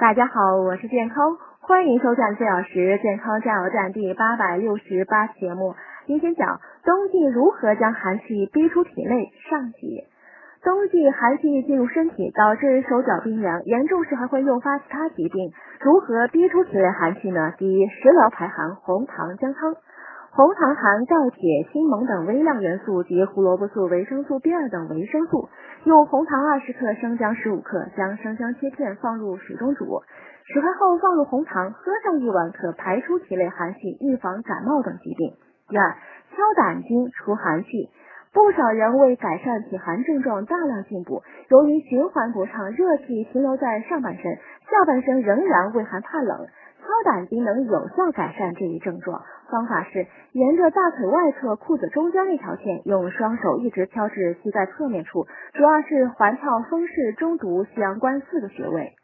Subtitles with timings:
[0.00, 5.74] 大家好，我是健康，欢迎收看四小时健康加油站第八百六十八期节目。
[6.06, 10.04] 今天讲冬季如何将寒气逼出体内上集。
[10.64, 15.52] 冬季寒气进入身体，导致手脚冰凉，严重时还会诱发其他疾病。
[15.80, 17.52] 如何逼出体内寒气呢？
[17.58, 19.74] 第一，食疗排寒，红糖姜汤。
[20.32, 25.48] 红糖含钙、铁、锌、锰等微量元素及胡萝卜素、维生素 B 二等维生素。
[25.82, 35.34] 用红糖二十克，生姜十五克，将生姜切片放入水中煮，煮开后放入红糖，喝上一碗，可排出体内寒气，预防感冒等疾病。
[35.68, 35.96] 第二，
[36.30, 37.90] 敲胆经除寒气。
[38.32, 44.22] 不少人为改善体寒症状大量进补，由于循环不畅，热气停留在上半身，
[44.70, 46.46] 下半身仍然畏寒怕冷。
[46.90, 58.94] 敲胆经能有效改善这一症状，方法是沿着大腿外侧裤子中间那条线，用双手一直敲至膝盖侧面处，主要是环跳风市、中毒、阳关四个穴位。